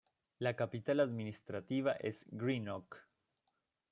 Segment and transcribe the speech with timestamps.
[0.39, 2.97] La capital administrativa es Greenock.